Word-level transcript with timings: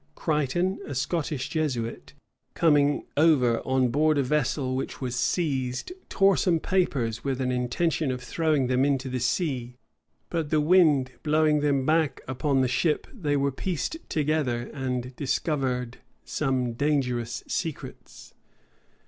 Creighton, 0.15 0.79
a 0.87 0.95
Scottish 0.95 1.47
Jesuit, 1.49 2.13
coming 2.55 3.05
over 3.15 3.59
on 3.59 3.89
board 3.89 4.17
a 4.17 4.23
vessel 4.23 4.75
which 4.75 4.99
was 4.99 5.15
seized, 5.15 5.91
tore 6.09 6.35
some 6.35 6.59
papers 6.59 7.23
with 7.23 7.39
an 7.39 7.51
intention 7.51 8.09
of 8.09 8.19
throwing 8.19 8.65
them 8.65 8.83
into 8.83 9.09
the 9.09 9.19
sea; 9.19 9.75
but 10.31 10.49
the 10.49 10.59
wind 10.59 11.11
blowing 11.21 11.59
them 11.59 11.85
back 11.85 12.19
upon 12.27 12.61
the 12.61 12.67
ship, 12.67 13.05
they 13.13 13.37
were 13.37 13.51
pieced 13.51 13.97
together, 14.09 14.71
and 14.73 15.15
discovered 15.17 15.99
some 16.25 16.73
dangerous 16.73 17.43
secrets. 17.47 18.33